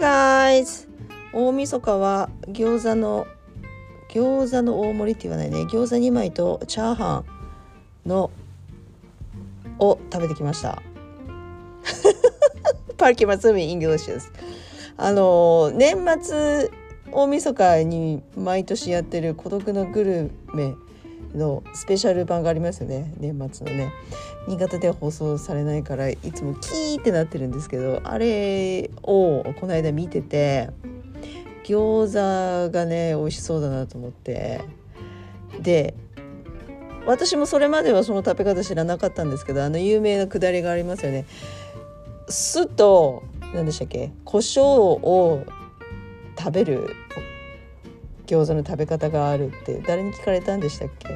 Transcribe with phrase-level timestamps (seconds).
[0.00, 0.88] Hi guys!
[1.34, 3.26] 大晦日は餃子の
[4.08, 5.64] 餃子の大盛りって言わないね。
[5.64, 7.22] 餃子2枚とチャーハ
[8.06, 8.30] ンの
[9.78, 10.80] を食べてきました。
[12.96, 14.32] Perky Mutsumi English です。
[14.96, 16.70] あの年末
[17.12, 20.76] 大晦日に毎年やってる孤独のグルメ
[21.34, 23.12] のスペシャル版がありますよね。
[23.18, 23.92] 年末のね。
[24.48, 30.70] 新潟では放送されないからいつもキーってなってるんですけどあれをこの間見てて
[31.64, 34.62] 餃子がね美味しそうだなと思って。
[35.60, 35.94] で
[37.06, 41.26] 私もそれまではその食べ方知らなかったんですけどあの有名なくだりがありますよね。
[42.28, 43.22] 酢と
[43.54, 44.12] 何でしたっけ？
[44.24, 45.44] 胡椒を
[46.38, 46.94] 食べる
[48.30, 51.08] 餃子の食べ方があるって誰に聞かれたんでしたっけ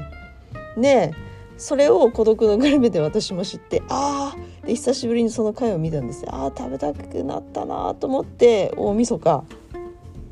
[0.80, 1.12] ね
[1.56, 9.44] それを孤独のグルメで私も知ってああ久しぶりにその回を見たんですああ食べたくなったなと思って大晦日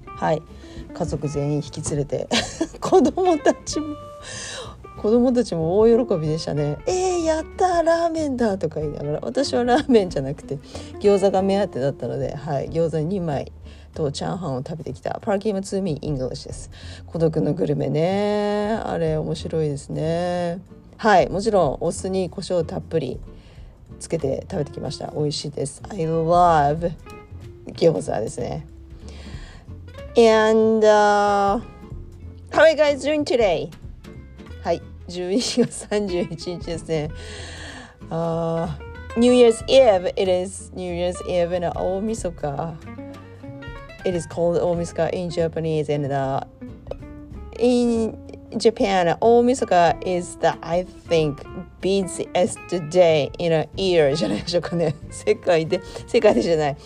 [0.06, 0.42] はい
[0.92, 2.28] 家族全員引き連れて
[2.80, 3.96] 子供たちも
[5.00, 10.58] 子供たちも大喜びでしたね「えー、やったラーメンだ!」とか言いながら私はラーメンじゃなくて
[11.00, 13.52] 餃子が目当てだったので、はい、餃子2枚
[13.92, 15.18] とチャーハンを食べてきた。
[15.22, 16.70] Perky Mutsumi English です。
[17.06, 18.80] 孤独のグルメね。
[18.84, 20.60] あれ面白いですね。
[20.96, 23.18] はいもちろんお酢に胡椒たっぷり
[23.98, 25.12] つけて食べてきました。
[25.12, 25.82] 美味しいです。
[25.90, 26.92] I love
[27.66, 28.66] 餃子ですね。
[30.16, 31.60] And、uh,
[32.50, 33.70] how are you guys doing today?
[34.62, 37.10] はい12月31日ですね。
[38.10, 38.78] あ、
[39.16, 40.08] uh, New Year's Eve.
[40.16, 42.74] It is New Year's Eve の大晦日
[44.04, 46.40] it is called Omiska in Japanese and uh,
[47.58, 48.16] in
[48.58, 51.42] Japan Omiska is the I think
[51.80, 52.58] busiest
[52.90, 54.94] day in a year じゃないでしょうかね。
[55.10, 56.76] 世界で世界でじゃない。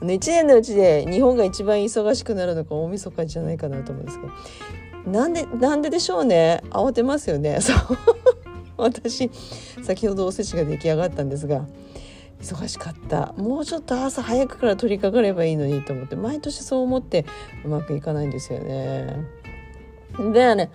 [0.00, 4.32] 1年のうちで日本が一番忙しくなるのが大晦日じゃないかなと思うんですけど。
[5.10, 6.62] なんでなんででしょうね。
[6.70, 7.60] 慌てますよね。
[7.60, 7.76] そう。
[8.76, 9.30] 私
[9.82, 11.64] 先ほどおせちが出来上がったんですが。
[12.44, 17.24] 忙しかったもうちょっと朝早くから取り掛かればいいのにと思って毎年そう思って
[17.64, 19.16] うまくいかないんですよね。
[20.32, 20.70] でね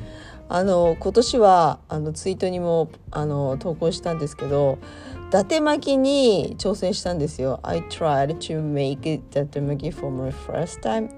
[0.49, 4.79] あの今年はあのツイートにもあの投稿したんですけど
[5.27, 7.59] 伊達巻きに挑戦したんですよ。
[7.61, 11.09] I tried to make it 伊達巻き for my first time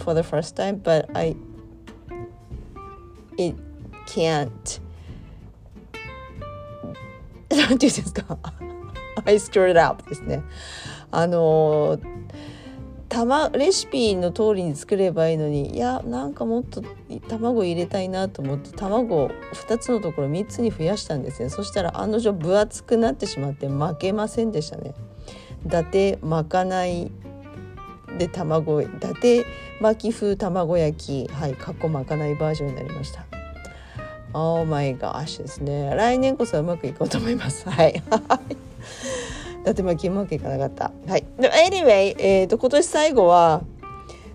[0.00, 1.36] for the first time but I
[3.38, 3.56] it
[4.08, 4.50] can't
[7.56, 8.36] なんて言うんですか？
[9.24, 10.42] I screwed up ですね。
[11.10, 11.98] あの
[13.52, 16.80] レシピの通りに作ればいいのにいやなんかもっと
[17.28, 24.94] 卵入れたいなと思って卵を2つのところ3つに増やしたんですねそしたら案の定分厚くなってしまって負けませんでしたね。
[25.66, 27.10] 伊達まかない
[28.16, 29.44] で卵伊達
[29.80, 33.24] 巻き風卵焼きはいかっこまかないバージョンになりました。
[34.32, 38.02] Oh my gosh ですね来年こそはうまくいこうと思いますはい
[39.64, 40.92] だってまあうまくいかなかった。
[41.06, 41.24] はい。
[41.38, 43.62] でも anyway えっ、ー、と今年最後は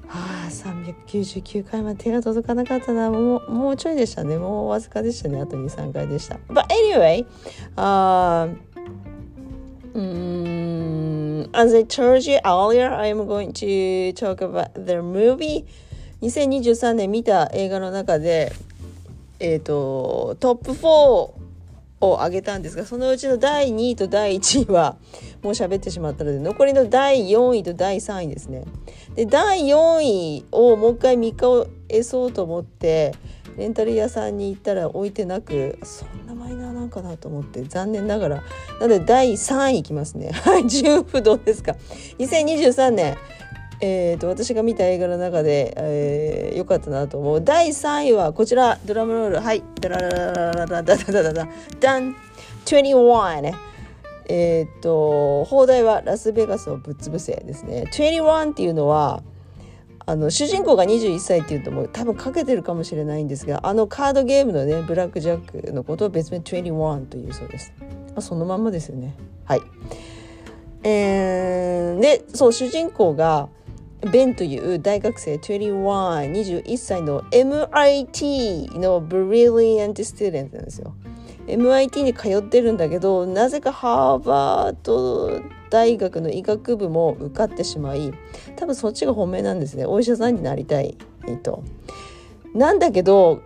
[0.07, 3.09] はあ399回まで手が届かなかったな。
[3.09, 4.38] もうもうちょいでしたね。
[4.38, 5.41] もうわずかでしたね。
[5.41, 6.38] あと23回でした。
[6.50, 7.25] But anyway、
[7.75, 8.56] uh,
[9.95, 15.66] um, as I told you earlier I am going to talk about the movie.
[16.22, 18.51] 2023年見た映画の中で
[19.39, 21.34] えっ、ー、とトップ4
[22.10, 24.98] を挙げたんですがそのうちの第2位と第1位は
[25.42, 28.66] もう喋ってしまったので残りの第4位と第3位ですね。
[29.16, 33.14] で第4位をもう一回3日を得そうと思って
[33.58, 38.36] レンタル屋さんに行ったら置いてなくそんなマイナーなんかなと思って残念ながら。
[38.36, 38.44] な
[38.82, 40.32] ので第3位いきますね。
[40.32, 41.76] はい純不動ですか。
[42.20, 43.18] 2023年。
[43.88, 47.44] えーと、私が見た映画の中で良、えー、かったなと思う。
[47.44, 49.40] 第3位はこちらドラムロール。
[49.40, 49.62] はい。
[49.79, 51.47] ダラララララダダダダダダ
[51.79, 52.16] ダン
[52.66, 53.53] 21ね
[54.27, 57.83] えっ、ー、と放題はラスベガスをぶっ潰せですね。
[57.92, 59.21] 21っていうのは
[60.07, 67.86] あの主人公が21歳っていうともう多分かけてるかもしれないんですがあのカードゲームのねブラックジャックのことを別名21というそうです、ま
[68.18, 69.15] あ、そのまんまですよね。
[69.45, 69.62] はい。
[70.81, 73.50] えー、でそう主人公が
[74.06, 80.94] ベンという大学生21、21歳の MIT の Brilliant Student なんですよ。
[81.48, 88.13] MIT に通ってるんだけどなぜかハーバード大学の医学部も受かってしまい
[88.56, 90.98] 多分そっちが本命なんですねお医者さんになりたい
[91.44, 91.63] と。
[92.56, 93.42] なんだけど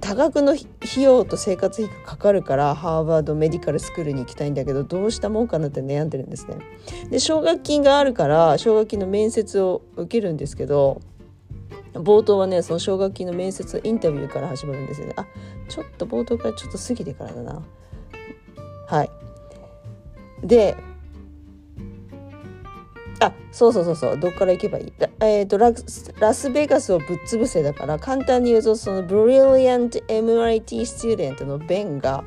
[0.00, 6.56] 多額の費用と生活費がかかるからハーバードメディカルスクールに行きたいんだけどどうしたもんかなって悩んでるんですね。
[7.10, 11.00] で奨学金があるから奨学金の面接を受けるんですけど
[11.92, 15.14] 冒頭はねその奨学金の面接インタビューから始まるんですよね。
[15.16, 15.26] あ
[15.68, 17.62] ちょっと冒頭からちょっと過ぎてからだな。
[18.86, 19.10] はい
[20.42, 20.76] で
[23.20, 24.18] あそうそうそうそう。
[24.18, 24.92] どっから行けばいい？
[25.20, 25.72] えーと、ラ
[26.34, 32.24] スベガスをぶっ潰せだから簡単に言うとそのブリリアント MIT スチューデントのベンが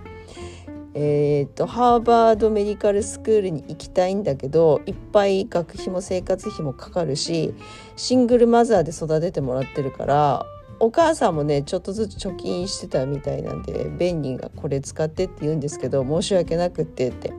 [0.96, 7.56] えーと、ハーバードメディカルスクールに行きたいんだけどいっぱい学費も生活費もかかるし
[7.96, 10.46] シングルマザーで育ててもらってるから
[10.84, 17.32] お母さんもねちょっとずつ貯金してたみたいなんでベンニーがこれ使ってって言うんですけど申し訳なくってって。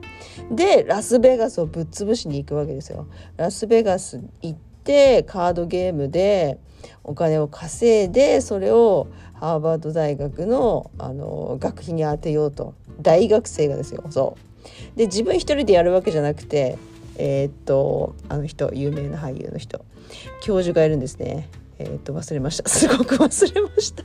[0.49, 3.07] でラスベガスをぶっ潰しに行くわけですよ。
[3.37, 6.57] ラスベガス行ってカードゲームで
[7.03, 12.73] お金を稼いでそれをハーバード大学のあの学費に充てようと。
[12.99, 14.03] 大学生がですよ。
[14.09, 14.37] そ
[14.95, 14.97] う。
[14.97, 16.79] で自分一人でやるわけじゃなくて
[17.19, 19.85] えー、っとあの人有名な俳優の人。
[20.41, 21.47] 教授がいるんですね。
[21.79, 22.67] えっ、ー、と忘れました。
[22.69, 24.03] すごく忘れました。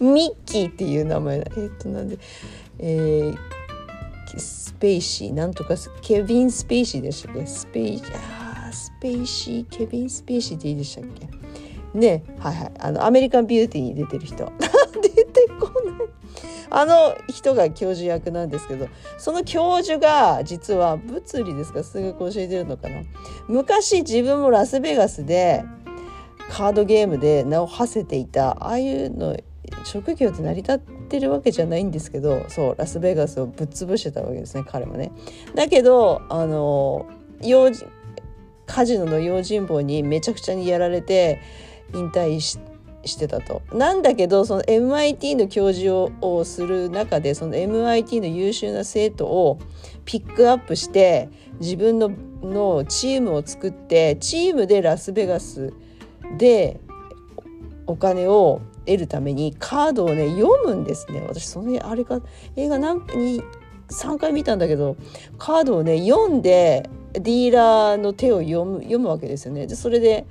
[0.00, 2.18] ミッキーっていう名前えっ、ー、となんで
[2.78, 7.46] えー、スペイシーなんとかケビン・スペイシーでしたっけ？
[7.46, 11.04] スペイあスペイシーケビン・スペイシーっていいでしたっ
[11.92, 11.98] け？
[11.98, 12.72] ねはいはい。
[12.78, 14.52] あの American Beauty に出てる人。
[15.02, 16.08] 出てこない。
[16.70, 21.82] あの人が教授役なんですけどその教授が実は物理ですか？
[21.82, 23.02] 数学教えてるのかな？
[23.48, 25.64] 昔自分もラスベガスで
[26.48, 29.36] カードゲームで名を馳せていたああいうの
[29.84, 35.12] 職業って成り立ってるわけじゃないんですけどそうラスベガスをぶっ潰してたわけですね彼もね。
[35.54, 37.06] だけどあの
[37.42, 37.70] 用
[38.66, 41.40] カジノの用心棒にめちゃくちゃにやられて
[41.94, 43.62] 引退してたと。
[43.72, 49.58] なんだけどその MIT の教授をする中でその MIT の優秀な生徒を
[50.04, 51.28] ピックアップして
[51.60, 52.10] 自分の
[52.42, 55.72] のチームを作ってチームでラスベガス
[56.36, 56.80] で
[57.86, 62.20] お金を得るためにカードをね読むんですね私そのあれか
[62.56, 63.42] 映画何に
[63.88, 64.96] 3回見たんだけど
[65.38, 69.66] カードをね読んでディーラーの手を読む読むわけですよね。
[69.66, 70.26] でそれで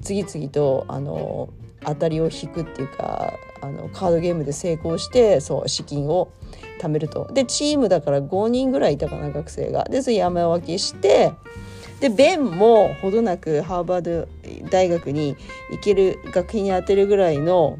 [0.00, 1.50] 次々とあの
[1.84, 6.30] 当たりを引くっていうかあのカードゲームで成功してそう資金を
[6.80, 7.28] 貯めると。
[7.32, 9.84] でチームだから5人ぐらいいたかな学生が。
[9.84, 11.32] でそれ山分けして
[12.02, 14.28] でベンもほどなくハーバード
[14.70, 15.36] 大学に
[15.70, 17.78] 行ける学費に充てるぐらいの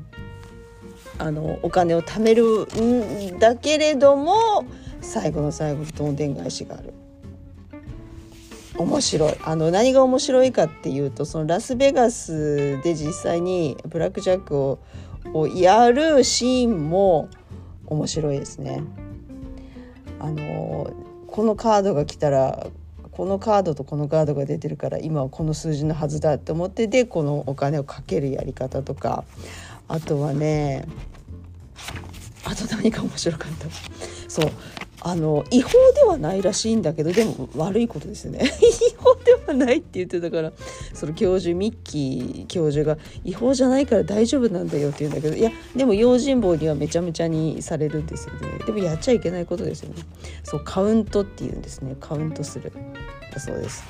[1.18, 4.64] あのお金を貯めるんだけれども
[5.00, 6.94] 最後の最後どんでん返しがある。
[8.78, 14.78] 面白いあの何が面白いかっていうとそのラスベガスで実際にブラックジャックを
[15.34, 17.28] をやるシーンも
[17.86, 18.84] 面白いですね。
[20.20, 20.92] あの
[21.26, 22.68] このカードが来たら
[23.12, 29.24] このカードとこのカードが出てるから今はこの数字のはずだって思ってでこのお金をかけるやり方とか。
[29.88, 30.86] あとはね
[32.44, 33.66] あと何か面白かった。
[34.28, 34.50] そう。
[35.04, 38.38] あの違法ではないらしいんだけどでも悪いことですよね。
[38.62, 40.52] 違法ではないって言ってたから
[40.94, 48.64] その教授ミッキー教授が違法じゃないから大丈夫なんだよって言うんだけどいやでも用心棒にはめちゃめちゃにされるんですよね。
[48.64, 49.96] でもやっちゃいけないことですよね。
[50.44, 51.96] そうカウントっていうんですね。
[51.98, 52.72] カウントする
[53.34, 53.82] だそうです。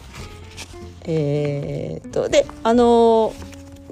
[1.04, 3.34] えー、っとであの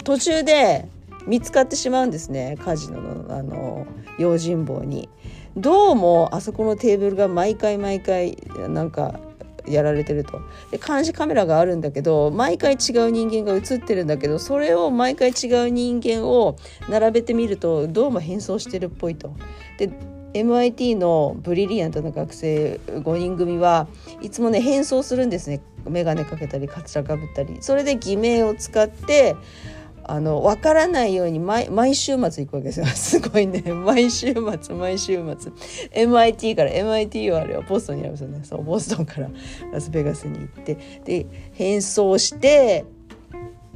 [0.05, 0.89] 途中で
[1.27, 2.57] 見つかってしまうんですね。
[2.65, 3.87] カジノのあの
[4.19, 5.11] 用心棒に。
[5.57, 8.37] どうもあそこのテーブルが毎回毎回
[8.69, 9.19] なんか
[9.67, 10.41] やられてると。
[10.71, 16.57] で監視カメラがあるんだけど毎回違う人間が映ってるんだけどそれを毎回違う人間を
[16.89, 19.35] 並べてみるとどうも変装してるっぽいと。
[19.79, 19.91] で
[20.33, 23.89] MIT のブリリアントな学生5人組は
[24.23, 25.61] いつもね変装するんですね。
[25.89, 27.59] 眼鏡かけたりカツラかぶったり。
[27.61, 29.35] それで偽名を使って
[30.11, 32.87] あの分からないように毎週末行くわけですよ。
[32.91, 33.63] すごいね。
[33.73, 35.53] 毎週末毎週末。
[35.93, 38.41] MIT から MIT はあれはボストンにあるんですよね。
[38.43, 39.31] そうボストンから
[39.73, 40.77] ラスベガスに行って。
[41.05, 42.85] で変装して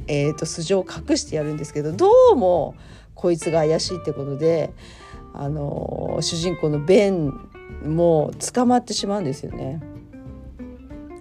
[0.07, 2.75] えーと、素性を隠してやるんですけどどうも
[3.15, 4.71] こいつが怪しいってことで
[5.33, 7.33] あの主人公のベン
[7.83, 9.81] も捕まってしまうんですよね。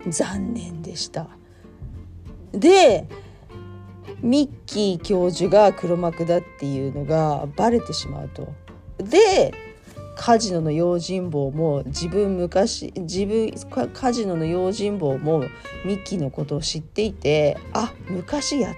[0.09, 1.29] 残念でした。
[2.53, 3.07] で
[4.25, 8.49] ミッキー教授が黒幕だっていうのがバレてしまうと。
[8.99, 9.53] で
[10.17, 13.53] カジノの用心棒も自分昔自分
[13.93, 15.41] カジノの用心棒も
[15.85, 18.75] ミッキーのことを知っていてあ昔やっ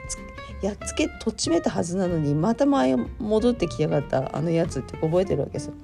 [0.62, 5.74] やっつけとっちめたはずなのにまた前戻ってきやがったあのやつって覚えてるわけですよ。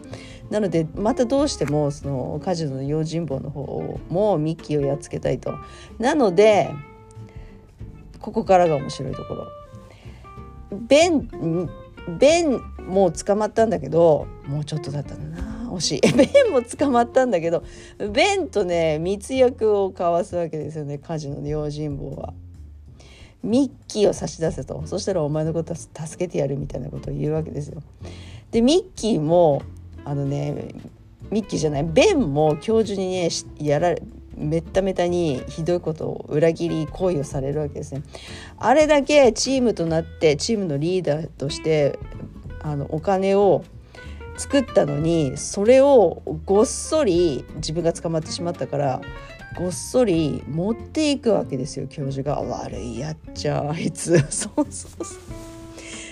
[0.51, 5.55] なのでまたどうしてもそのカジノの用心棒の方もミッキーをやっつけたいと。
[5.99, 6.71] なので
[8.23, 9.49] ここからが面白いところ。
[10.73, 11.69] ベン
[12.19, 17.63] ベンもう捕まったんだけどもうちょっとだったんだな惜しい ベンも捕まったんだけど
[17.99, 22.33] ベンとね密約を交わすわけですよねカジノの用心棒は。
[23.43, 27.83] ミッキーを差し出せとそしたらお前のことは助けてやるみたいなことを言うわけですよ。
[28.53, 29.63] でミッキーも
[30.05, 30.69] あのね
[31.31, 34.03] ミッキーじゃないベンも教授にねやられ
[34.37, 38.03] めっためたにひどいことを裏切り行為をされるわけですね。
[38.59, 41.99] あれだけチームとなってチームのリーダーとして
[42.61, 43.65] あのお金を
[44.37, 49.01] 作ったのにそれをごっそり自分が捕まってしまったから
[49.57, 52.41] ごっそり持っていくわけですよ教授が。
[52.41, 54.19] 悪いやっちゃあいつ。
[54.31, 55.15] そうそうそ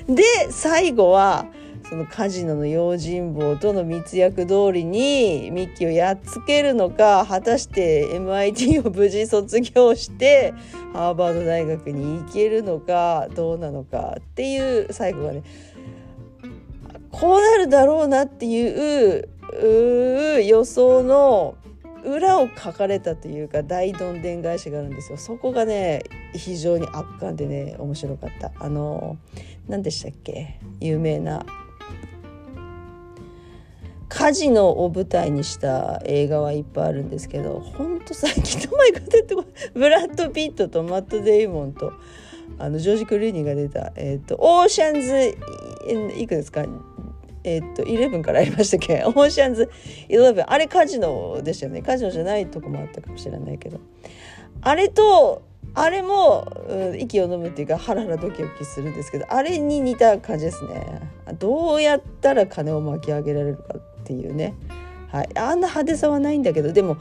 [0.08, 0.14] う。
[0.14, 1.46] で最後は
[1.90, 10.54] そのカジノの用心棒との密約通りにミッキーをやっつけるのか果たして MIT を無事卒業して
[10.92, 15.42] ハーバード大学に行けるのかどうなのかっていう最後がね
[17.10, 19.28] こうなるだろうなっていう
[20.44, 21.56] 予想の
[22.04, 25.18] 裏を書かれたというか大どんでん返しがあるんですよ。
[25.18, 26.04] そこがね
[26.34, 28.52] 非常に圧巻でね面白かった。
[28.60, 29.18] あの
[29.68, 30.60] 何でしたっけ？
[30.80, 31.44] 有名な
[34.10, 41.92] カジノを舞台にした映画はいっぱいあるんですけどほんと最近名前が出てこ ブラッド・ピットとマット・デイモンと
[42.58, 45.38] あのジョージ・クルーニーが出た、えーと、オーシャンズ
[46.20, 46.66] いくですか？
[47.44, 49.02] えっと11からありましたっけ？
[49.06, 49.70] オーシャンズ
[50.08, 51.80] 11あれカジノでしたよね。
[51.80, 53.78] カジノじゃないとこもあったかもしれないけど。
[54.60, 61.00] あれとあれも、うん、息を飲むっていうかハラハラドキドキするんですけどあれに似た感じですね。
[61.38, 64.54] どうやったら金を巻き上げられるかっていうね、
[65.08, 66.98] はい、あんな派手さはないんだけどでも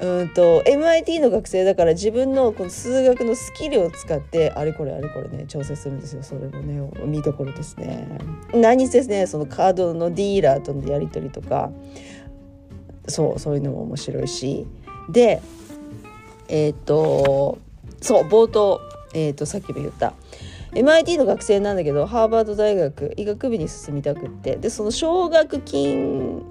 [0.00, 6.22] うんと MIT の学生だから自分のこの数学のスキルを使ってあれこれあれこれね調整するんですよ。
[6.22, 8.06] それもね見どころですね。
[8.52, 11.70] 何せですねそのカードのディーラーとのやり取りとか
[13.06, 14.66] そうそういうのも面白いし。
[15.08, 15.40] で
[16.48, 17.58] えっ、ー、と
[18.00, 18.80] そう冒頭、
[19.14, 20.14] えーと、とさっきも言った。
[20.74, 24.56] MIT の学生なんだけどハーバード大学医学部に進みたくって。
[24.56, 26.42] でその奨学金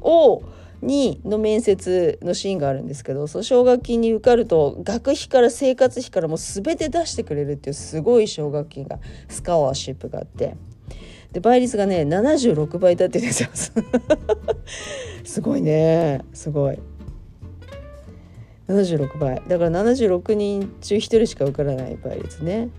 [0.00, 0.42] を
[0.80, 10.56] にの面接のシーンがあるんですけどその奨学金に受かると学費から生活費からもう全て出してくれるっていうすごい奨学金がスカワーシップがあって。
[11.32, 13.42] で倍率がね76倍だって言うんです。
[13.42, 13.50] よ
[15.24, 16.22] すごいね。
[16.32, 16.78] すごい。
[18.68, 19.42] 76倍。
[19.48, 22.70] だから76人中1人しか受からない倍率ね。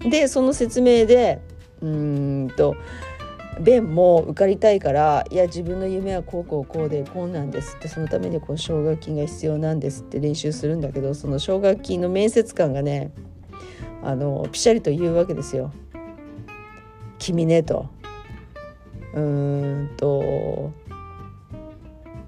[0.00, 1.40] でその説明で
[1.82, 2.76] うんと
[3.60, 13.12] ベンも受かりたいからいや自分の夢はこうこうこうでこうなんですってそのためにこう奨学金が必要なんですって練習するんだけどその奨学金の面接官がね
[14.02, 15.72] あのピシャリと言うわけですよ。
[17.18, 17.88] 君ねと。
[19.14, 20.72] うーんと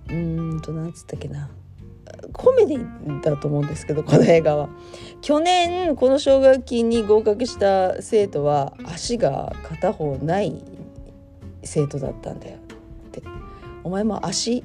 [0.09, 1.51] うーんとなんつったっけな。
[2.33, 4.69] コメディだと思うんですけどこの映画は。
[5.21, 10.63] 去年この奨学金に合格した生徒は足が片方ない
[11.65, 13.23] 生徒だったんだよって。
[13.85, 14.63] お前も足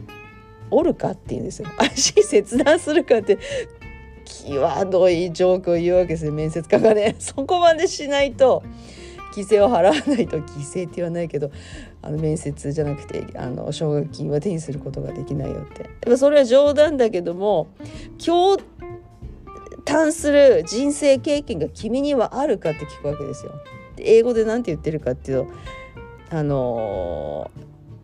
[0.70, 1.70] 折るかって言うんですよ。
[1.78, 3.38] 足切断するかって
[4.26, 6.32] 際どいジョークを言うわけですよ。
[6.32, 8.64] 面接官がねそこまでしないと
[9.34, 11.52] 犠牲を払わないと犠牲って言わないけど
[12.04, 16.18] あの面接じゃなくてあの奨学金は手にすることができないよって。
[16.18, 17.68] それは冗談だけども
[18.24, 18.58] 共
[19.86, 23.54] 感する人生経験が君にはあるかって聞くわけですよ。
[23.98, 25.52] 英語で何て言ってるかっていうと
[26.30, 27.52] あの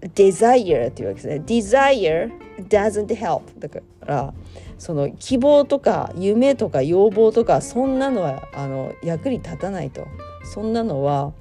[0.01, 1.43] desire っていうわけですね。
[1.45, 2.31] desire
[2.67, 4.33] doesn't help だから
[4.77, 10.07] その希望とか夢とか要望とかそんなのはあの役に立たないと。
[10.43, 11.34] そんなのは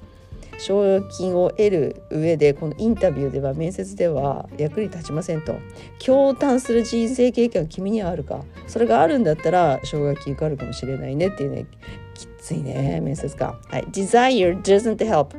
[0.59, 5.55] 奨学金を得る上でこのインタビューでは面接では役に立ちませんと。
[6.03, 8.43] 共感する人生経験が君にはあるか。
[8.67, 11.65] それがあるんだったら奨学金受かるかもしれないねっていうね。
[12.13, 13.57] きついね面接官。
[13.69, 13.83] はい。
[13.85, 15.29] Desire doesn't help.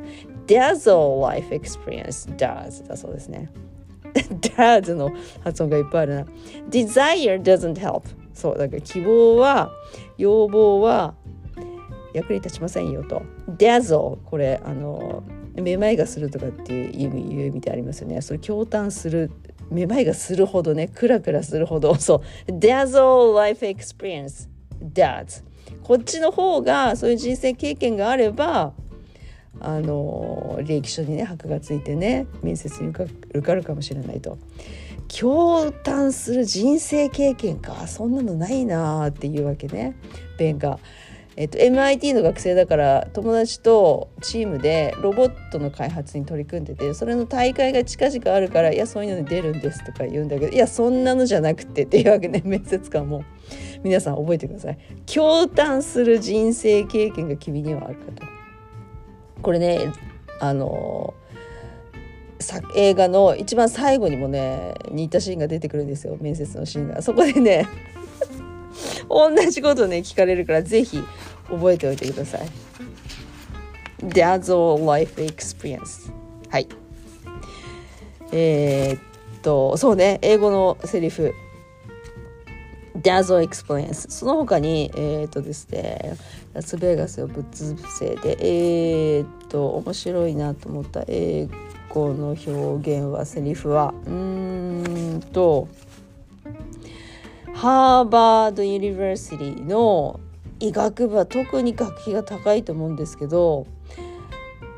[0.47, 2.85] Dazzle life experience does.
[2.87, 3.49] だそうですね。
[4.41, 5.11] Does の
[5.43, 6.25] 発音がいっぱいあるな。
[6.69, 8.03] Desire doesn't help.
[8.33, 8.57] そう。
[8.57, 9.71] だから希望は
[10.17, 11.13] 要望は
[12.13, 13.23] 役に立ちませんよと。
[13.49, 15.23] dazzle これあの
[15.55, 18.21] めまいがするとかっていう意味いう意味でありますよね。
[18.21, 19.31] それ驚嘆する
[19.69, 21.95] めまいがするほどねクラクラするほど。
[21.99, 22.51] そう。
[22.51, 24.49] dazzle life experience
[24.93, 25.43] does
[25.83, 28.73] こっちの方がそういう人生経験があれば
[29.59, 34.37] あの履歴書にね箔がついてね面接に受かるかもしれないと。
[35.11, 37.85] 驚嘆する人生経験か。
[37.87, 39.93] そんなのないなっていうわけね。
[40.37, 40.79] ベンが。
[41.37, 53.23] えっと、MIT の学生だから友達とチームでロボットの開発に取り組んでてそれの大会が近々あるから「いやそういうのに出るんです」とか言うんだけど「いやそんなのじゃなくて」っていうわけね 面接官も
[53.81, 54.77] 皆さん覚えてください。
[55.05, 58.23] 驚嘆する人生経験が君にはあるかと。
[59.41, 59.79] これね
[60.39, 61.13] あの
[62.75, 67.01] 映画の一番最後にもね似たシーンが出てくるんですよ面接のシーンが。
[67.01, 67.67] そこでね
[69.09, 71.03] 同じことね聞かれるからぜひ
[71.49, 72.41] 覚えておいてください。
[74.03, 76.11] Dazzle Life Experience
[76.49, 76.67] はい。
[78.31, 81.33] えー、っとそうね英語のセリフ。
[82.97, 86.17] Dazzle Experience その他にえー、っとですね
[86.53, 91.47] ラスベガスをぶっ潰せでえー、っと面白いなと思った英
[91.89, 95.67] 語の表現はセリフはうーんと
[97.53, 100.19] Harvard University の
[100.59, 103.67] 医学部は特に学費が高いと思うんですけど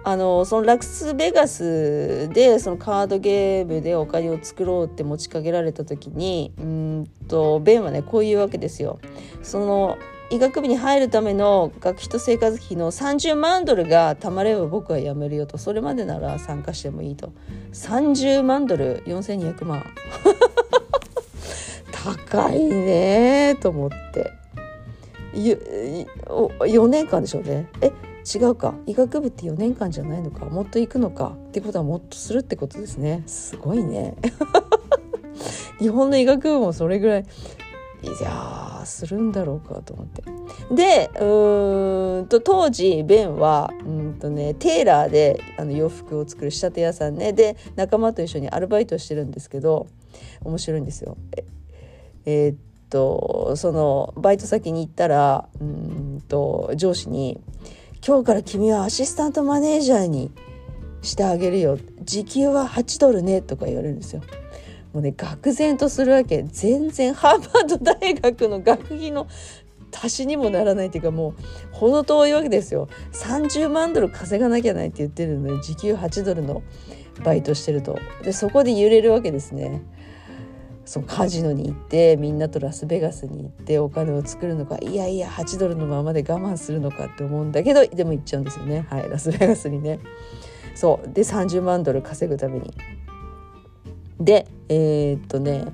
[0.06, 9.00] あのそのラスベガスでそのカードゲームでお金を作ろうって持ちかけられた時にうんとベンはねこういうわけですよ。
[9.42, 9.98] その
[10.30, 15.58] 医学部に入るための学費と生活費の30万ドルがたまれば僕は辞めるよと。
[15.58, 17.32] それまでなら参加してもいいと。
[17.72, 19.86] 30万ドル4200万。
[22.04, 24.34] 高いねと思って。
[25.34, 27.70] 4年間でしょうね。
[27.82, 27.92] え
[28.36, 28.76] 違うか。
[28.86, 30.46] 医学部って4年間じゃないのか。
[30.46, 31.36] もっと行くのか。
[31.50, 33.24] ってことはもっとするってことですね。
[33.26, 34.16] すごいね。
[35.80, 37.26] 日本の医学部もそれぐらい。
[38.04, 40.24] いやするんだろうかと思って。
[40.76, 47.32] でうんと当時ベンはうんとねテーラーであの洋服を作る仕立て屋さんね。
[47.32, 49.88] で仲間と一緒にアルバイトしてるんですけど
[50.44, 51.18] 面白いんですよ。
[52.26, 52.56] えー、っ
[52.90, 57.40] とそのバイト先に行ったらうんと上司に
[58.06, 60.32] 「今日から君はアシスタントマネージャーに
[61.02, 64.22] してあげるよ時給は8ドルね」とか言われるんですよ。
[64.94, 66.44] もうね愕然とするわけ。
[66.44, 69.28] 全然ハーバード大学の学費の
[69.92, 71.34] 足しにもならないっていうかもう
[71.76, 72.88] 程遠いわけですよ。
[73.14, 76.62] 30万ドル稼がなきゃないって言ってるのに時給8ドルの
[77.24, 77.98] バイトしてると。
[78.24, 79.82] でそこで揺れるわけですね。
[80.94, 88.86] そのカジノに行ってみんなとラスベガスに行ってお金を作るのかいやいや8ドルのままで我慢するのかって思うんだけどでも行っちゃうんですよね。
[88.92, 90.00] はいラスベガスにね。
[90.76, 92.72] そうで30万ドル稼ぐために。
[94.20, 95.66] でえー、っとね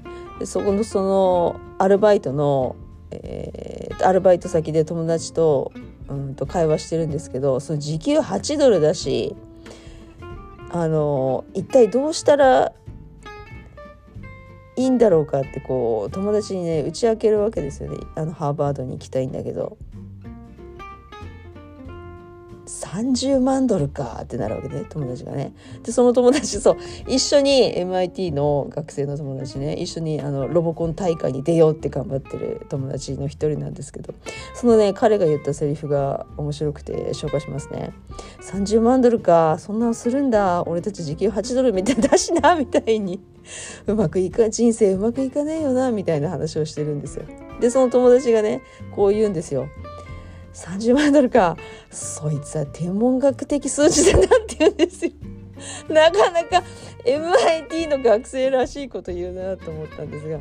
[0.45, 2.77] そこのそのアルバイトの、
[3.11, 5.73] えー、アルバイト先で友達と,、
[6.07, 9.35] うんと会話してるんですけどその時給8ドルだし
[10.71, 12.71] あの一体どうしたら
[14.79, 17.97] いいんだろうかってこう友達にね打ち明けるわけですよね。
[18.15, 19.77] あのハーバードに行きたいんだけど。
[22.69, 25.53] 30万ドルかってなるわけね友達がね。
[25.83, 26.77] でその友達そう
[27.07, 34.13] 一緒に MIT の学生の友達ね一緒にあのロボコン大会に出ようって頑張ってる友達の一人なんですけど
[34.53, 37.91] そのね彼が言ったセリフが面白くて紹介しますね。
[38.41, 43.19] 30万ドルかそんなのするんだ俺たち時給8ドルみたいだしなみたいに
[43.87, 47.25] うまくいか人生うまくいかねえよなみたいな話をしてるんですよ。
[47.59, 48.61] でその友達がね
[48.95, 49.67] こう言うんですよ。
[50.53, 51.57] 30万ドルか。
[51.91, 55.11] そいつは天文学的数字だなって言うんですよ。
[55.89, 56.63] なかなか
[57.05, 60.39] MIT の学生らしいこと言うなと思ったんですが。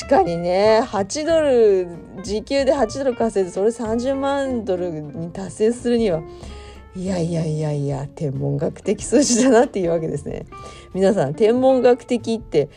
[0.00, 1.88] 確かにね8ドル
[2.22, 6.22] 時給で8ドル稼いでそれ30万ドルに達成するには。
[6.94, 10.46] いやいやいやいや天文学的数字だなっていうわけですね。
[10.94, 12.70] 皆さん天文学的って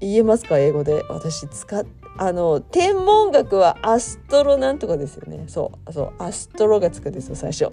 [0.00, 0.58] 言えますか？
[0.58, 1.04] 英語で。
[1.08, 1.80] 私使
[2.22, 5.44] あの天文学はアストロなんとかですよね。
[5.46, 7.72] そうそうアストロがつくんですよ最初。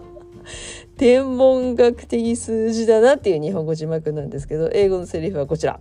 [0.98, 5.80] 天文学的数字だなっていう日本語字幕なんですけど英語のセリフはこちら。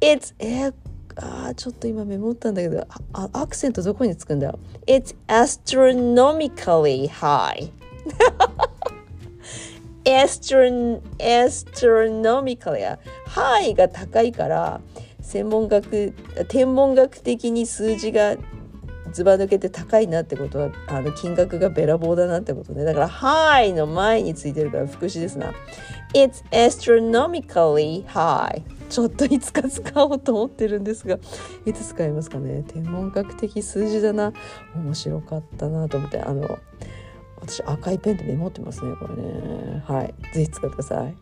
[0.00, 0.72] It's え、
[1.16, 7.70] あちょっと今メモったんだけどあアクセントどこにつくんだよ It's astronomically high.
[10.06, 14.80] Astronomically high が高いから
[15.30, 16.12] 専門学
[16.48, 18.36] 天文学的に数字が
[19.12, 22.82] ずば抜けて高いなってことはあの金額がべらぼうだなってことね。
[22.84, 25.52] だから「はい」の前についてるから副詞ですな
[26.14, 31.16] 「It's astronomically high」ちょっといつか使おうと思ってるんですが。
[31.64, 32.64] いつ使いますかね？
[32.66, 34.32] 天文学的数字だな。
[34.74, 36.20] 面白かったなと思って。
[36.20, 36.58] あの
[37.40, 39.84] 私赤いペンでメモってますねこれね。
[39.86, 40.14] はい。
[40.34, 41.14] 是非使ってください。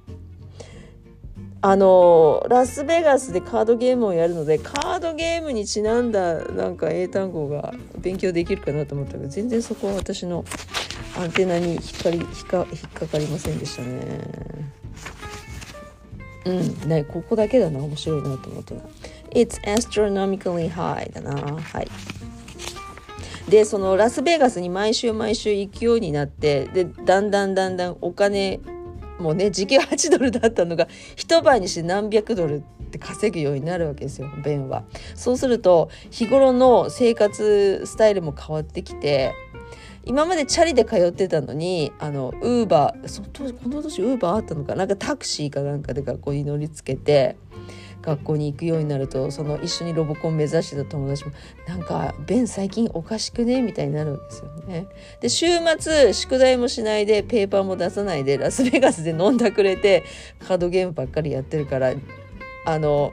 [1.60, 10.44] あのラスベガスでカードゲームをやるのでカードゲームにちなんだなんか英単語が勉強できるかなと思ったけど全然そこは私の
[11.16, 13.98] アンテナに引っかり引っか引っかかりませんでしたね。
[16.44, 18.74] うんねここだけだな面白いなと思った。
[19.30, 21.88] It's astronomically high だなはい
[23.50, 28.60] でそのラスベガスに毎週毎週行くようになってでだんだんだんだんお金
[29.18, 34.84] もうね時給8ドルだったのが一晩にして何百ドルって稼ぐようになるわけですよベンは。
[35.14, 39.34] そうすると日頃の生活スタイルも変わってきて
[40.04, 47.36] 今までチャリで通ってたのにあのウーバーこの年ウーバーあったのかなんかタクシーかなんかで学校に乗りつけて
[48.02, 51.32] 学校に行くようになるとその一緒にロボコン目指してた友達も
[51.66, 54.86] なんか「ベン最近おかしくね?」みたいになるわけですよね。
[55.20, 55.46] で週
[55.78, 60.04] 末宿題もしないでペーパーも出さないでラスベガスで飲んだくれて
[60.46, 61.92] カードゲームばっかりやってるから
[62.64, 63.12] あの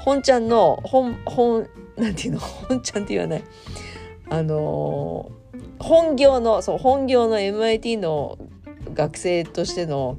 [0.00, 2.38] 本ちゃんの本本なんていうの？
[2.40, 3.44] 本ちゃんって言わない
[4.28, 5.30] あの
[5.78, 8.38] 本業のそう本業の MIT の
[8.94, 10.18] 学生としての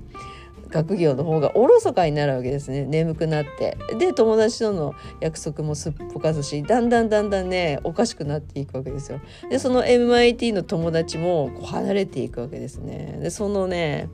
[0.72, 2.86] 学業の方がおろそかになるわけですね。
[2.86, 3.78] 眠くなって。
[4.00, 9.20] で友達との約束もすっぽかすしだんだんだんだんねおかしくなっていくわけですよ。
[9.50, 13.20] でその MIT の友達もこう離れていくわけですね。
[13.22, 14.10] でそのね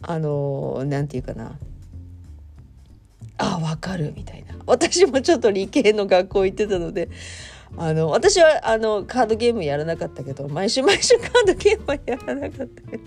[0.00, 1.58] あの何て言うかな。
[3.36, 4.54] あ分かるみたいな。
[4.66, 7.08] 私もちょっと理系の学校行ってたので
[7.76, 13.02] あの私はあのカードゲームやらなかったけど毎週毎週カードゲームはやらなかったけど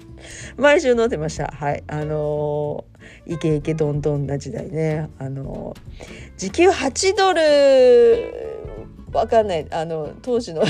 [0.57, 1.47] 毎週飲んでました。
[1.47, 1.83] はい。
[1.87, 5.09] あのー、イケイケどんどんな時代ね。
[5.19, 7.41] あのー、時給8ドル
[9.13, 9.67] わかんない。
[9.71, 10.63] あの当時の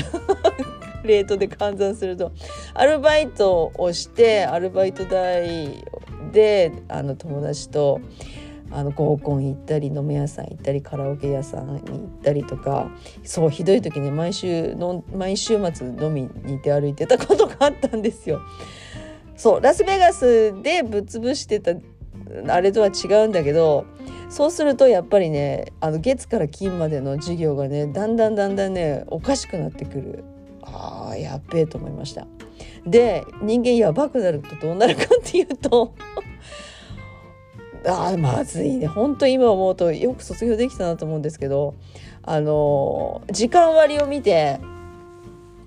[1.04, 2.32] レートで換算すると
[2.74, 5.84] アルバイトをしてアルバイト代
[6.32, 8.00] であの友達と
[8.70, 12.90] あの合コン行ったり飲み屋さん行ったりカラオケ屋さんに行ったりとか
[13.24, 18.40] そうひどい時ね毎週の毎週末飲みに行って歩いてたことがあったんですよ。
[19.36, 21.72] そうラスベガスでぶっ潰してた
[22.48, 23.86] あれとは違うんだけど
[24.28, 30.24] そうするとやっぱりねあの月から金までの授業がねだんだんだんだんねおかしくなってくる
[30.62, 32.26] あーやっべえと思いました。
[32.86, 35.94] で人間やばくなるとどうなるかっていうと
[37.90, 38.86] あまずいね。
[38.86, 41.74] 本当今思うとよく卒業できたなと思うんですけど
[42.22, 44.60] あの時間割を見て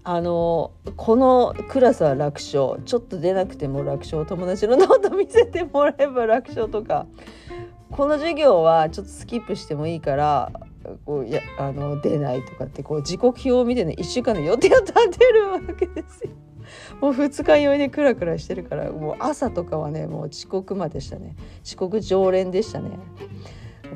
[0.04, 2.82] あのこのクラスは楽勝。
[2.86, 4.26] ちょっと出なくても楽勝。
[4.26, 7.06] 友達のノート見せてもらえば楽勝とか。
[7.92, 10.52] この授業はちょっとスキップしてもいいから
[11.06, 16.32] こうやあの出ないとかってこう時刻表を見てね1週間の予定を立てるわけですよ。
[17.00, 21.36] もう二日酔いでクラクラしてるからもう朝とかはねもう遅刻までしたね。
[21.64, 22.92] 遅刻常連でしたね。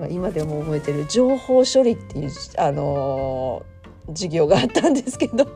[0.10, 1.06] 今でも覚えてる。
[1.08, 5.48] 情報処理っていうあのー、授業があったんですけど。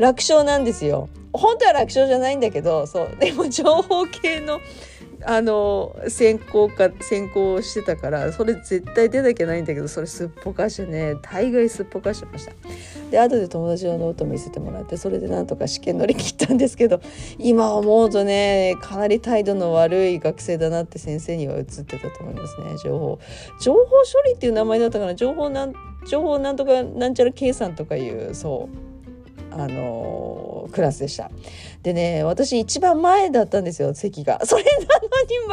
[0.00, 1.10] 楽勝なんですよ。
[1.32, 3.16] 本当は楽勝じゃないんだけどそう。
[3.20, 4.60] でも情報系の
[5.24, 12.52] あの専攻か専攻してたからそれ絶対出なきゃないんだけどそれすっぽかしてね大概すっぽかしてました。
[13.10, 17.00] で後で友達のノート見せてもらってそれでなんとか試験乗り切ったんですけど
[17.38, 23.18] 今思うとねかなり態度の悪い学生だなって先生には映ってたと思いますね情報。
[23.60, 23.86] 情報処
[24.26, 25.14] 理っていう名前だったかな？
[25.14, 25.74] 情報なん
[26.06, 28.89] 情報なんとかなんちゃら計算とかいうそう。
[29.52, 31.30] あのクラスでした。
[31.82, 34.40] でね私一番前だったんですよ席が。
[34.46, 34.70] それな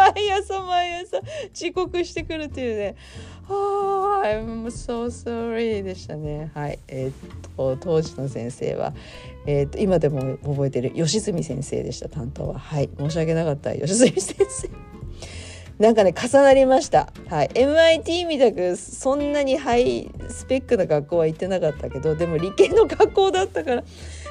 [0.07, 1.17] のに毎朝毎朝
[1.53, 2.95] 遅刻してくるっていうね
[3.49, 6.51] 「Oh, I'm so sorry」でしたね。
[6.53, 7.13] はいえー、っ
[7.55, 8.93] と当時の先生は、
[9.45, 12.60] えー、っと今でも覚えてる吉住先生でした担当は。
[12.60, 14.96] はい申し訳なかった吉住先生。
[15.79, 23.83] なんかね重なりました、はい、MIT みたくそんなにハイスペックな学校は行ってなかったけどでも理系の学校だったから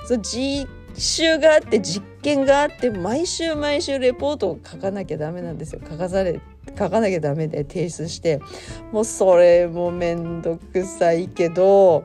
[0.07, 5.81] その実習があって実験があって毎週毎週レポートを書かなきゃダメなんですよ。
[5.89, 6.41] 書かされ
[6.77, 8.41] 書かなきゃダメで提出して。
[8.93, 12.05] もうそれも面倒くさいけど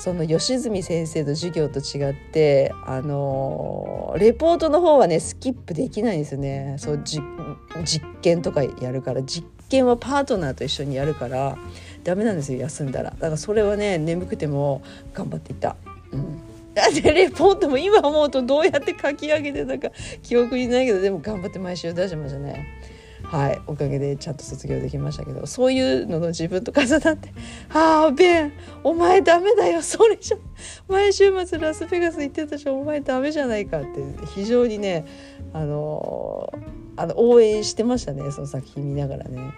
[0.00, 7.20] その吉住先生の授業と違ってあのレポートの方はねスキップできないんですよねそう実
[8.22, 11.58] 験とかやるから実験はパートナーと一緒にやるから
[12.04, 14.82] ダメなんですよ休んだらだからそれはね眠くても
[15.12, 15.76] 頑張っていた。
[16.12, 16.48] うん
[17.02, 19.90] でレポートも今思うとどうやって書き上げてたか
[20.22, 22.66] 記憶にないけどでも頑張って毎週出してましたね。
[23.28, 27.32] はいおかげでちゃんと卒業できましたけどそういうのの自分と重なって
[27.74, 30.38] 「ああベンお前ダメだよそれじゃ
[30.88, 33.88] 毎週末ラスベガス行ってたしお前ダメじゃないか」って
[34.34, 35.04] 非常にね
[35.52, 36.50] あの
[36.96, 39.52] あの応援してましたねその作品見ながらね。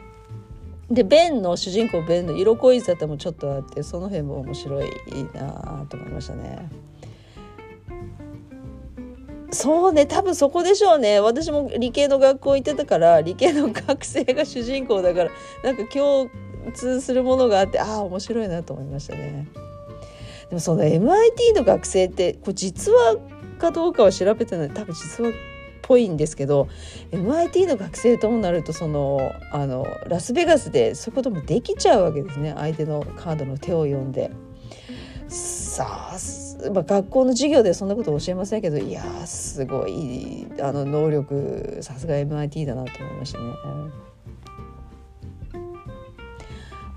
[0.90, 4.90] でベンの主人公ベンの色恋沙汰もちょっとあってその辺も面白い
[5.32, 6.68] なと思いましたね。
[9.52, 15.30] そうね多分そこでしょうね私も理系の学校行ってたから理系の学生が主人公だから
[15.64, 16.30] なんか共
[16.74, 19.48] 通するものがあってああ面白いなと思いましたね。
[20.50, 23.18] でもその MIT の学生ってこう実話
[23.58, 25.32] かどうかは調べてない多分実話っ
[25.82, 26.68] ぽいんですけど
[27.12, 34.30] MIT の学生ともなるとそのあのラスベガスでそういうこともできちゃうわけですね相手のカードの手を読んで。
[35.28, 36.18] さあ
[36.72, 43.44] まあ、学校の授業でそんなこと教えませんけどいやすごいあの能力さすが MIT だなと思いましたね。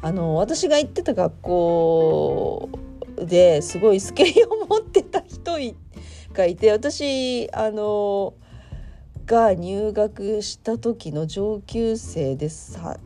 [0.01, 2.69] あの私が行ってた学校
[3.15, 5.57] ですごいスケリを持ってた人
[6.33, 8.33] がいて私あの
[9.25, 12.99] が入学した時の上級生で3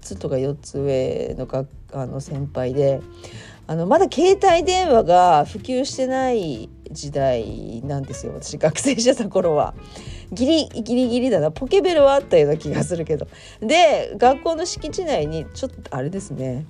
[0.00, 1.46] つとか4つ上の
[1.92, 3.00] あの先輩で
[3.66, 9.74] あのまだ携帯電話が普及してない時代なんですよ私学生してた頃は。
[10.32, 11.52] ギリギリギリだな。
[11.52, 13.26] ポケベルはあったような気がするけど。
[13.60, 16.66] で学校の敷地内にちょっとあれですね。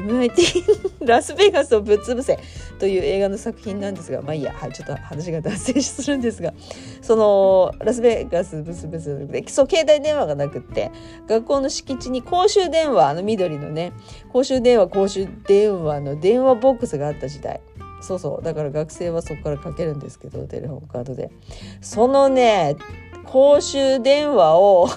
[0.00, 2.38] MIT ラスベガスをぶっ潰せ
[2.78, 6.52] という映画の作品なんですがまあいいや、はい、ちょっと話が脱線するんですが
[7.02, 9.26] そのラスベガスぶっ潰せ。
[9.26, 10.90] でそう携帯電話がなくって
[11.28, 13.92] 学校の敷地に公衆電話あの緑のね
[14.32, 17.60] 公衆電話公衆電話の電話ボックスがあった時代。
[18.02, 18.42] そうそう。
[18.42, 21.30] だから学生はそこからかけるんですけどテレホンカードで。
[21.82, 22.76] そのね
[23.26, 24.88] 公衆電話を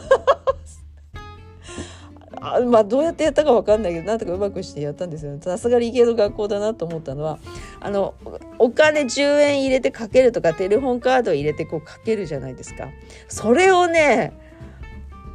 [2.43, 7.39] あまあどうやってやったか分かんないけどなんとかうまくしてやったんですよさすが理系の学校だなと思ったのは
[7.79, 8.15] あの
[8.59, 12.89] お金10円入れてかけるとかテレホンカード入れてこうかけるじゃないですか。
[13.29, 14.33] それをね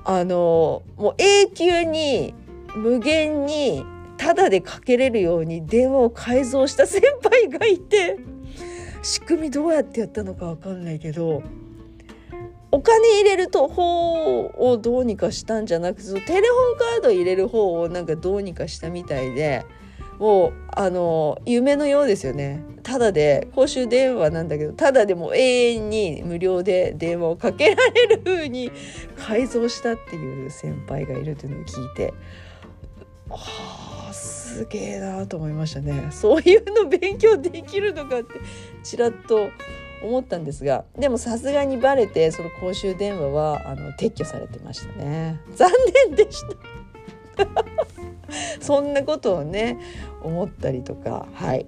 [0.05, 2.35] あのもう永久に
[2.75, 3.85] 無限に
[4.19, 8.19] タダでかけれるように電話を改造した先輩がいて
[9.03, 11.43] 仕組みどうやってやったのか分かんないけど
[12.71, 19.65] お金入れると方をどうにかしたんじゃなくてテレホンカード入れる方をなんかどうにかしたみたいで
[20.19, 22.65] もうあの夢のようですよね。
[22.83, 28.73] ただで公衆電話なんだけどただでも永遠に無料で電話をかけられる風に
[29.17, 32.15] 改造したっていう先輩がいるというのを聞いて
[33.31, 36.09] あすげえなと思いましたね。
[36.11, 38.41] そういうの勉強できるのかって
[38.83, 39.51] ちらっと
[40.03, 45.71] 思ったんですがでもさすがにバレてその公衆電話はあの撤去されてましたね残
[46.07, 46.43] 念でし
[47.37, 47.47] た
[48.61, 49.79] そんなことをね
[50.23, 51.67] 思ったりとかはい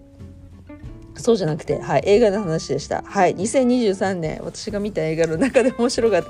[1.21, 3.03] そうじゃなくて、はい、映画の話でした。
[3.03, 6.29] はい、2023年、私が見た映画の中で面白かった。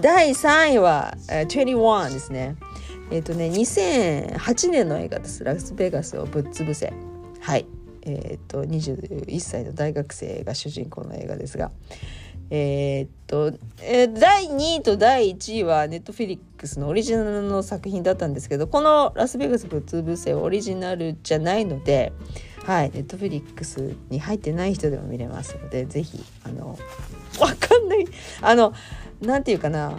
[0.00, 2.56] 第3位は、えー、21ですね。
[3.10, 5.44] えっ、ー、とね、2008年の映画です。
[5.44, 6.92] ラスベガスをぶっ潰せ。
[7.40, 7.66] はい。
[8.02, 11.70] えーと、21歳の大学生が主人公の映画ですが、
[12.50, 22.12] えー、っと、えー、第2位と第1位はネットフィリックスのオリジナルの作品だったんですけどこの「ラスベガスぶっ潰せ」オリジナルじゃないので、
[22.66, 26.78] はい、ネットフィリックスに入ってない人でも見れますので是非あの
[27.40, 28.04] わかんない。
[28.42, 28.74] あの
[29.22, 29.98] なんていうかな。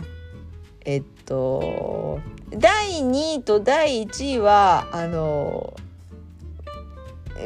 [0.86, 2.20] えっと
[2.52, 5.74] 第2位と第1位はあの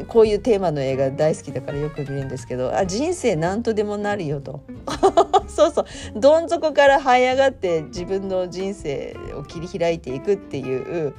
[0.06, 4.60] こういうテーマの映画大好きだからよく見るんですけどあ人生何とでもなるよと。
[5.48, 6.20] そうそう。
[6.20, 11.14] どん底から這い上がって自分の人生を切り開いていくっていう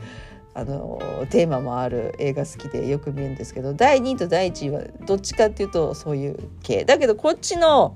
[0.54, 6.86] あのテーマもある映画好きでよく見るんですけど第2位と第1位はどっちかっていうとそういう系。
[6.86, 7.96] だけどこっちの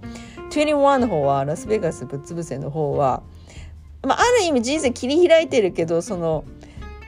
[0.50, 3.24] 21の方はラスベガスぶっ潰せの方は、
[4.04, 6.44] まあ、ある意味人生切り開いてるけどその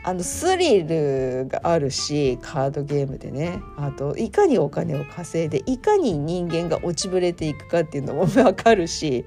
[0.07, 9.25] あのスリルがあるしカードゲームでねあといかにお金を稼いでいかに人間が落ちぶれていくかっていうのも分かるし、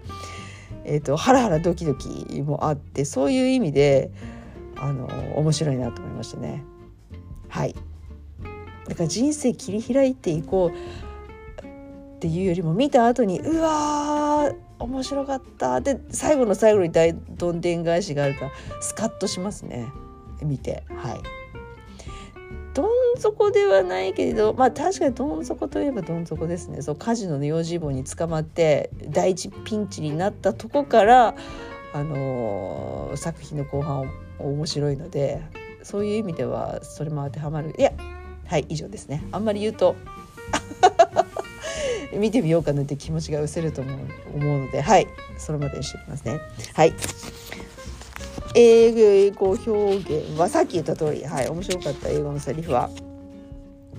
[0.84, 4.12] えーと、ハラハラドキドキもあってそういう意味で
[4.76, 6.62] あの面白いなと思いましたね。
[7.48, 7.74] はい
[8.86, 11.66] だから人生切り開いていこう
[12.16, 19.88] っていうよりも見た後にうわー面白かったで最後の最後に大どんでん返しがあるからスカッとしますね。
[20.44, 21.20] 見てはい。
[22.74, 26.80] どん底ではないけれどまあ確かにどん底といえばどん底ですね。
[26.82, 31.34] そうカジノの用心棒に捕まって第一ピンチになったとこから
[31.92, 35.42] あのー、作品の後半面白いので
[35.82, 37.74] そういう意味ではそれも当てはまる。
[37.78, 37.92] いや
[38.46, 39.24] はい以上ですね。
[39.32, 39.96] あんまり言うと
[42.14, 43.98] 見てみようかなって気持ちが失せると思う
[44.36, 46.40] 思うのではいそれまでにしておきますね。
[46.74, 46.92] はい。
[48.54, 52.90] 英語表現はさっき言った通りはい面白かった英語のセリフは。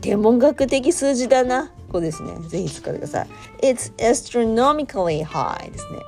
[0.01, 1.67] 天文学的数字だな。
[1.87, 2.31] ここですね。
[2.47, 3.27] ぜひ使ってください。
[3.61, 5.99] It's astronomically high ですね。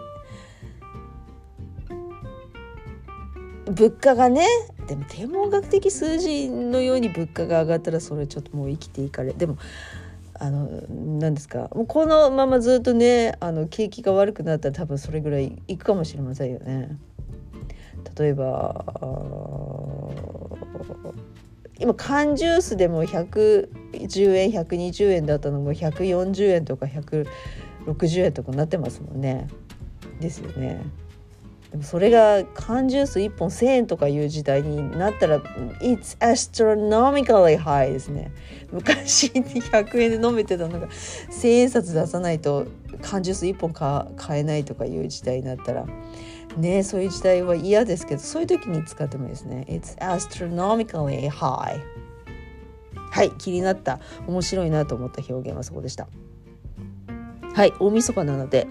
[3.71, 4.45] 物価がね
[4.88, 9.58] でも天文学的数字のように物価が上がったらそれちょっともう生きていかれでも
[10.34, 11.69] あの何ですか。
[11.73, 16.97] もうこのままずっとねあの景気が悪くなったら多分それぐらいいくかもしれませんよね。
[18.18, 18.86] 例えば
[21.80, 29.48] 今缶ジュースでも110円120円だったのも140円とか160円とかなってますもんね。
[30.20, 30.82] ですよね。
[31.72, 35.40] でもそれが缶ジュース1本1,000円とかいう時代になったら
[35.80, 38.32] It's astronomically high ですね
[38.74, 42.68] 昔100円で飲めてたのが1,000円札出さないと
[43.02, 43.74] 缶ジュース1本
[44.18, 45.86] 買えないとかいう時代になったら
[46.58, 49.66] ねそういう時代は嫌ですけどそういう時に使ってもいいですね。
[49.70, 51.80] It's astronomically high.
[53.12, 54.00] はい気になった。
[54.28, 56.08] 面白いなと思った表現はそこでした。
[57.54, 58.68] はい大晦日なので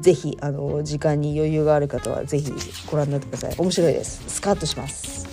[0.00, 2.52] ぜひあの時間に余裕がある方はぜひ
[2.90, 3.54] ご覧になってください。
[3.56, 4.22] 面白いです。
[4.28, 5.28] スカッとします。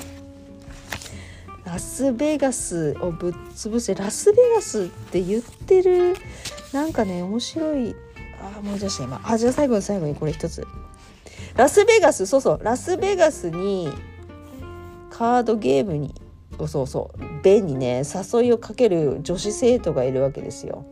[1.65, 6.15] ラスベガスをぶっ潰せラスベガスって言ってる
[6.71, 7.95] なんかね面白い。
[8.41, 9.21] あ思い出した今。
[9.23, 10.65] あじゃあ最後の最後にこれ一つ。
[11.57, 13.89] ラスベガスそうそうラスベガスに
[15.09, 16.13] カードゲームに
[16.67, 20.85] そうそうベンにね誘いをかける女子生徒がいるわけですよ。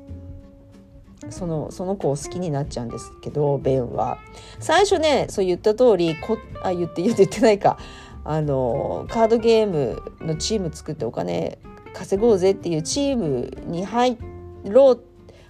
[1.30, 4.17] そのその子を好きになっちゃうんですけどベンは。
[4.60, 7.78] 最初ねそう言った通りこあ言って言って言ってないか。
[8.23, 11.60] あのカードゲームのチーム作ってお金
[11.93, 14.17] 稼ごうぜっていうチームに入
[14.63, 15.04] ろう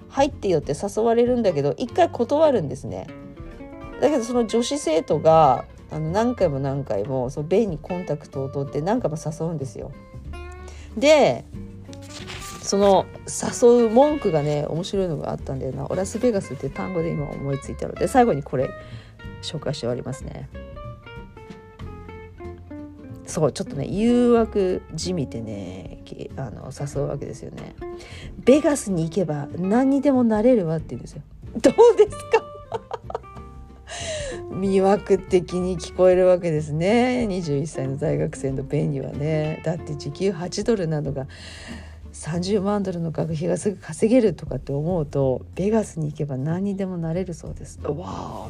[0.09, 3.07] 入ってよって誘われるんだけど一回断るんですね。
[4.05, 9.91] だけどその女子生徒があの何回も何回もそのベンにコンタクトを取って何回も誘うんですよ。
[10.95, 11.43] で
[12.61, 15.87] その誘う文句がね面白いのがあったんだよな。
[15.87, 18.69] ラスベガスって単語で今思いついたので最後にこれ
[19.41, 20.49] 紹介して終わりますね。
[23.25, 26.03] そうちょっとね誘惑じみてね
[26.37, 27.75] あの誘うわけですよね。
[28.37, 31.23] ベガスに行けば何にでもなれるわって言うんですよ。
[31.59, 32.54] どうですか？
[34.55, 41.27] 魅惑的に聞こえるわけですね21歳の大学生のベンにはねだって時給8ドルなのが
[42.15, 47.77] 30万ドルの学費がすぐ稼げるとかって思うとベガスに行けば何にでもなれるそうです。
[47.83, 48.49] Wow!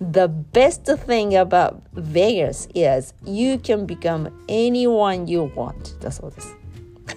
[0.00, 6.56] The best thing about Vegas is you can become anyone you want だそうです。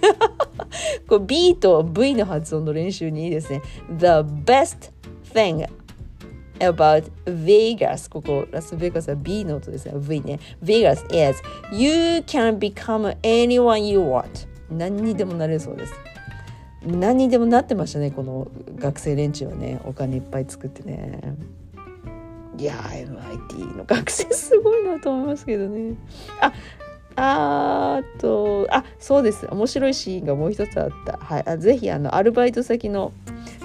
[1.06, 3.60] これ B と V の発音の練習にいいですね。
[3.98, 4.06] The
[4.46, 4.90] best
[5.34, 5.68] thing
[6.62, 8.08] about Vegas.
[8.10, 9.94] ここラスベガスは B の音ですね。
[9.96, 10.40] V ね。
[10.62, 14.46] Vegas is you can become anyone you want.
[14.70, 15.94] 何にでもなれそうです。
[16.84, 19.80] 何にでもなってましたねこの学生連中はね。
[19.84, 21.20] お金いっぱい作ってね。
[22.58, 25.94] いや MIT の学生すごいなと思いますけどね。
[26.40, 26.52] あ
[27.16, 29.46] あとあそうです。
[29.50, 31.18] 面白いシーンがもう一つあった。
[31.18, 31.42] はい。
[31.46, 33.12] あぜひあのアルバイト先の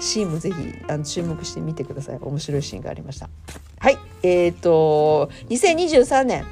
[0.00, 0.56] シーンもぜひ
[0.88, 2.18] あの注目してみてください。
[2.20, 3.28] 面白いシーンがありました。
[3.78, 3.98] はい。
[4.22, 6.44] えっ、ー、と2023年、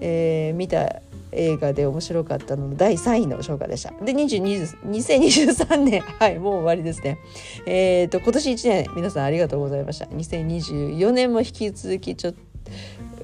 [0.00, 1.00] えー、見た
[1.32, 3.92] 映画で面白かったの第3位の紹介でした。
[4.04, 7.18] で、2023年、 はい、もう終わりですね。
[7.66, 10.06] えっ、ー、と、今年1年、皆さんありがとうございました。
[10.06, 12.34] 2024年も引き続き、ちょっ、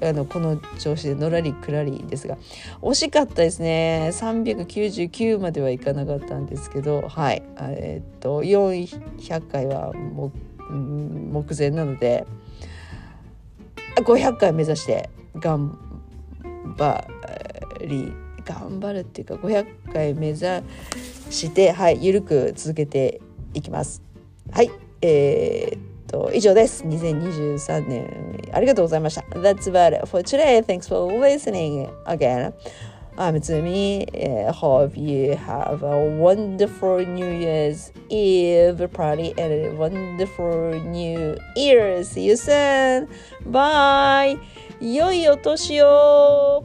[0.01, 2.37] あのこの調子でのらりくらりですが
[2.81, 4.09] 惜しかったですね。
[4.11, 7.43] 399まではいかなかったんですけどはい。
[7.59, 10.31] えっ、と400回はも
[10.69, 12.25] 目前なので
[13.95, 15.77] 500回目指して頑
[16.77, 17.07] 張
[17.81, 18.13] り
[18.45, 20.39] 頑張るっていうか500回目指
[21.29, 23.21] してはいゆるく続けて
[23.53, 24.01] いきます。
[24.51, 24.71] はい。
[25.01, 32.53] えー、と以上です2023年ありがとうございました That's about it for today thanks for listening again
[33.19, 34.05] I'm Tsumi.
[34.51, 42.03] Hope you have a wonderful New Year's Eve party and a wonderful New Year.
[42.03, 43.07] See you soon.
[43.43, 44.37] Bye.
[44.79, 46.63] 良いお年を